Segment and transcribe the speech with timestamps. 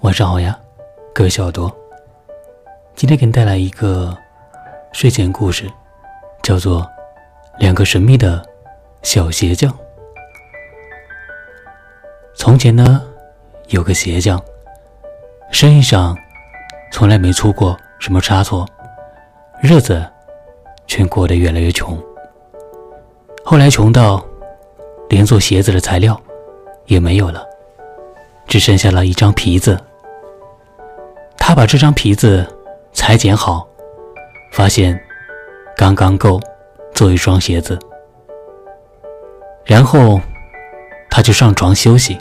[0.00, 0.58] 晚上好呀，
[1.14, 1.74] 各位小耳朵。
[2.94, 4.16] 今天给你带来一个
[4.92, 5.70] 睡前故事，
[6.42, 6.82] 叫做
[7.58, 8.42] 《两个神秘的
[9.02, 9.70] 小鞋匠》。
[12.34, 13.02] 从前呢，
[13.68, 14.42] 有个鞋匠，
[15.50, 16.16] 生意上
[16.90, 18.66] 从来没出过什么差错，
[19.62, 20.02] 日子
[20.86, 21.98] 却过得越来越穷。
[23.44, 24.24] 后来穷到
[25.08, 26.18] 连做鞋子的材料
[26.86, 27.46] 也没有了，
[28.50, 29.78] 只剩下了一张皮子。
[31.38, 32.44] 他把这张皮子
[32.92, 33.64] 裁剪好，
[34.50, 35.00] 发现
[35.76, 36.40] 刚刚够
[36.92, 37.78] 做一双鞋子。
[39.64, 40.20] 然后
[41.08, 42.18] 他就上床休息，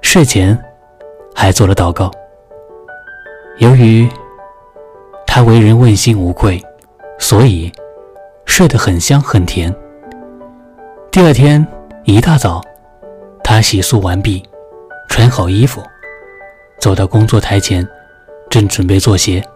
[0.00, 0.60] 睡前
[1.36, 2.10] 还做了祷告。
[3.58, 4.08] 由于
[5.24, 6.60] 他为人问心无愧，
[7.16, 7.70] 所以
[8.44, 9.72] 睡得很香很甜。
[11.12, 11.64] 第二天
[12.02, 12.60] 一大早，
[13.44, 14.42] 他洗漱完毕，
[15.12, 15.82] 穿好衣服，
[16.80, 17.86] 走到工作台前。
[18.48, 19.46] 正准备做鞋，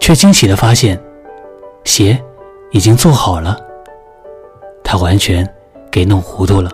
[0.00, 1.00] 却惊喜的发现，
[1.84, 2.20] 鞋
[2.72, 3.56] 已经做好了。
[4.82, 5.48] 他完全
[5.88, 6.68] 给弄糊涂了，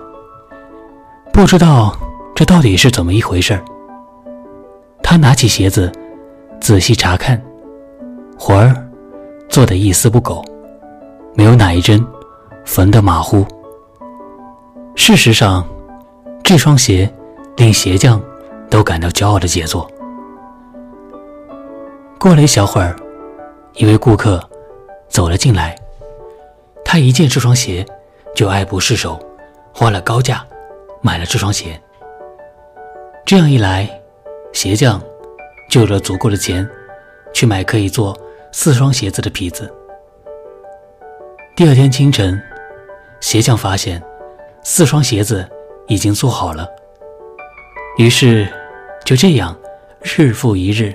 [1.35, 1.95] 不知道
[2.35, 3.63] 这到底是怎么一回事
[5.03, 5.93] 他拿起鞋子，
[6.63, 7.43] 仔细查看，
[8.39, 8.75] 活儿
[9.51, 10.43] 做的一丝不苟，
[11.35, 12.03] 没有哪一针
[12.65, 13.47] 缝的马虎。
[14.97, 15.67] 事实上，
[16.43, 17.11] 这双鞋
[17.61, 18.19] 令鞋匠
[18.71, 19.87] 都感到骄傲的杰作。
[22.19, 22.97] 过了一小会儿，
[23.75, 24.43] 一位顾客
[25.11, 25.77] 走了进来。
[26.83, 27.85] 他一见这双鞋，
[28.35, 29.21] 就爱不释手，
[29.75, 30.43] 花了高价
[31.03, 31.79] 买了这双鞋。
[33.27, 33.87] 这样一来，
[34.55, 34.99] 鞋匠
[35.69, 36.67] 就有了足够的钱
[37.35, 38.19] 去买可以做
[38.53, 39.71] 四双鞋子的皮子。
[41.55, 42.43] 第二天清晨，
[43.21, 44.03] 鞋匠发现
[44.63, 45.47] 四双鞋子
[45.89, 46.67] 已经做好了。
[47.97, 48.49] 于是，
[49.05, 49.55] 就这样
[50.03, 50.95] 日复一日。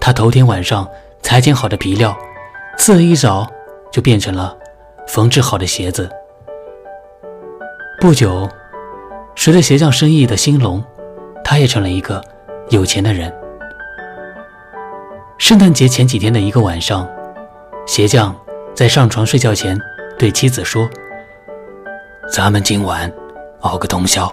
[0.00, 0.88] 他头天晚上
[1.20, 2.16] 裁剪好的皮料，
[2.76, 3.46] 次日一早
[3.90, 4.56] 就变成了
[5.08, 6.10] 缝制好的鞋子。
[8.00, 8.48] 不久，
[9.34, 10.82] 随着鞋匠生意的兴隆，
[11.44, 12.22] 他也成了一个
[12.68, 13.32] 有钱的人。
[15.38, 17.08] 圣诞节前几天的一个晚上，
[17.86, 18.34] 鞋匠
[18.74, 19.80] 在上床睡觉前
[20.18, 20.88] 对妻子说
[22.32, 23.12] ：“咱们今晚
[23.60, 24.32] 熬个通宵，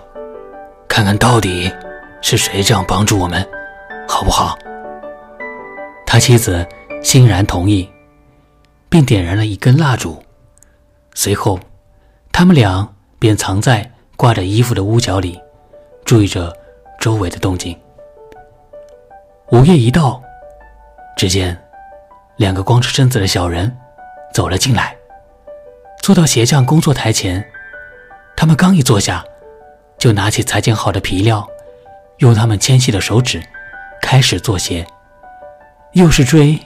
[0.99, 1.71] 看看到底
[2.21, 3.41] 是谁这样帮助我们，
[4.05, 4.59] 好不好？”
[6.05, 6.67] 他妻子
[7.01, 7.89] 欣然同意，
[8.89, 10.21] 并点燃了一根蜡烛。
[11.13, 11.57] 随后，
[12.33, 12.85] 他们俩
[13.17, 15.41] 便藏在挂着衣服的屋角里，
[16.03, 16.53] 注意着
[16.99, 17.73] 周围的动静。
[19.53, 20.21] 午夜一到，
[21.15, 21.57] 只见
[22.35, 23.73] 两个光着身子的小人
[24.33, 24.93] 走了进来，
[26.01, 27.41] 坐到鞋匠工作台前。
[28.35, 29.23] 他们刚一坐下，
[29.99, 31.45] 就拿起裁剪好的皮料，
[32.19, 33.43] 用他们纤细的手指
[34.01, 34.87] 开始做鞋。
[35.91, 36.57] 又是追，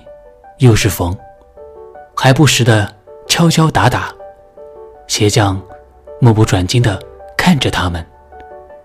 [0.60, 1.18] 又是缝，
[2.16, 2.94] 还不时的
[3.28, 4.14] 敲敲打打。
[5.08, 5.60] 鞋匠
[6.20, 7.02] 目不转睛的
[7.36, 8.06] 看着他们，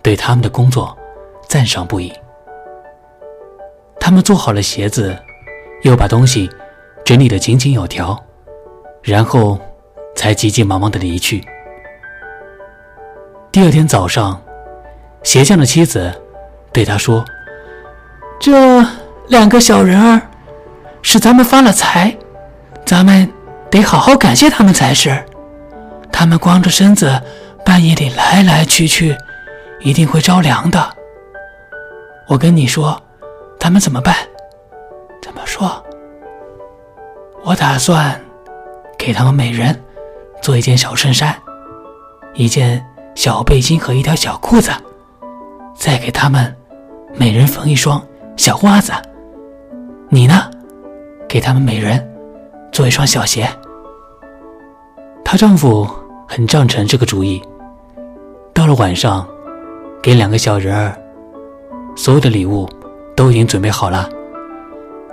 [0.02, 0.96] 对他们的工作
[1.46, 2.12] 赞赏不已。
[4.00, 5.16] 他们做好了鞋子，
[5.82, 6.48] 又把东西
[7.04, 8.18] 整理的井井有条，
[9.02, 9.58] 然后
[10.16, 11.44] 才急急忙忙的离去。
[13.50, 14.40] 第二天早上，
[15.22, 16.12] 鞋匠的妻子
[16.72, 17.24] 对他说
[18.40, 18.84] ：“这……”
[19.28, 20.22] 两个小人儿，
[21.02, 22.16] 使咱们发了财，
[22.86, 23.30] 咱们
[23.70, 25.22] 得好好感谢他们才是。
[26.10, 27.20] 他们光着身子，
[27.62, 29.14] 半夜里来来去去，
[29.80, 30.82] 一定会着凉的。
[32.26, 32.98] 我跟你说，
[33.60, 34.16] 咱们怎么办？
[35.20, 35.84] 怎么说？
[37.44, 38.18] 我打算
[38.96, 39.78] 给他们每人
[40.40, 41.36] 做一件小衬衫，
[42.32, 42.82] 一件
[43.18, 44.70] 小背心和一条小裤子，
[45.74, 46.54] 再给他们
[47.16, 48.00] 每人缝一双
[48.36, 48.92] 小袜子。
[50.08, 50.48] 你呢？
[51.28, 52.08] 给他们每人
[52.70, 53.50] 做一双小鞋。
[55.24, 55.84] 她丈夫
[56.28, 57.42] 很赞成这个主意。
[58.54, 59.26] 到了晚上，
[60.00, 60.96] 给两个小人儿，
[61.96, 62.68] 所有的礼物
[63.16, 64.08] 都已经准备好了。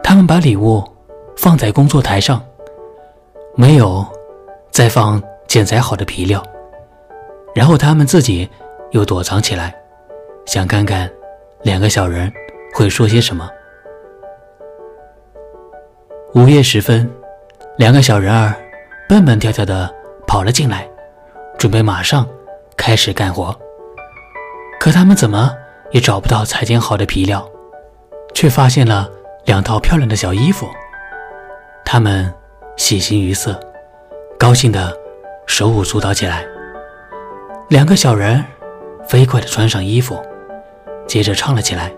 [0.04, 0.84] 他们把礼物
[1.36, 2.40] 放在工作台上，
[3.56, 4.06] 没有
[4.70, 6.40] 再放剪裁好的皮料。
[7.56, 8.48] 然后他们自己
[8.92, 9.74] 又躲藏起来，
[10.46, 11.10] 想看看
[11.64, 12.32] 两个小人
[12.74, 13.50] 会说些什么。
[16.34, 17.10] 午夜时分，
[17.78, 18.54] 两个小人儿
[19.08, 19.90] 蹦蹦跳跳的
[20.28, 20.86] 跑了进来，
[21.58, 22.28] 准备马上
[22.76, 23.58] 开始干活。
[24.78, 25.50] 可他们怎么
[25.92, 27.50] 也找不到裁剪好的皮料，
[28.34, 29.10] 却发现了
[29.46, 30.68] 两套漂亮的小衣服。
[31.86, 32.32] 他们
[32.76, 33.58] 喜形于色，
[34.38, 34.94] 高兴的
[35.48, 36.46] 手舞足蹈起来。
[37.76, 38.42] 两个小人
[39.06, 40.26] 飞快的穿上衣服，
[41.06, 41.92] 接着唱了起来：“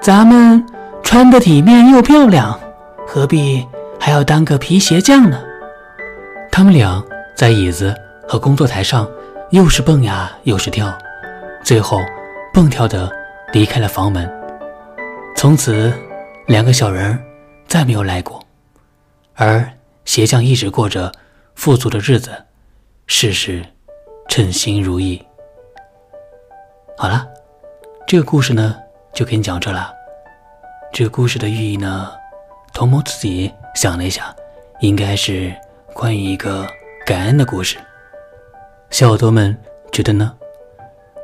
[0.00, 0.64] 咱们
[1.02, 2.60] 穿得体面又漂亮，
[3.04, 3.66] 何必
[3.98, 5.42] 还要当个皮鞋匠呢？”
[6.48, 7.04] 他们俩
[7.34, 7.92] 在椅子
[8.28, 9.10] 和工作台上
[9.50, 10.96] 又是蹦呀又是跳，
[11.64, 11.98] 最后
[12.54, 13.10] 蹦跳的
[13.52, 14.32] 离开了房门。
[15.34, 15.92] 从此，
[16.46, 17.18] 两个小人
[17.66, 18.40] 再没有来过，
[19.34, 19.68] 而
[20.04, 21.10] 鞋匠一直过着
[21.56, 22.30] 富足的日子，
[23.08, 23.64] 事事
[24.28, 25.24] 称心如意。
[26.96, 27.26] 好了，
[28.06, 28.76] 这个故事呢
[29.12, 29.92] 就给你讲这了。
[30.92, 32.12] 这个故事的寓意呢，
[32.72, 34.34] 童某自己想了一下，
[34.80, 35.54] 应该是
[35.94, 36.66] 关于一个
[37.06, 37.78] 感恩的故事。
[38.90, 39.56] 小耳朵们
[39.90, 40.36] 觉得呢？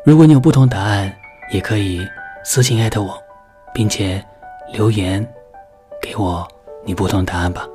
[0.04, 1.14] 如果你有不同答案，
[1.50, 2.00] 也可以
[2.42, 3.22] 私信艾特我，
[3.74, 4.24] 并且
[4.72, 5.26] 留言
[6.00, 6.48] 给我
[6.84, 7.68] 你不同答案吧。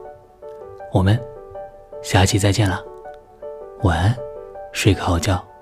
[0.91, 1.19] 我们
[2.01, 2.83] 下期再见了，
[3.83, 4.17] 晚安，
[4.73, 5.52] 睡个好觉。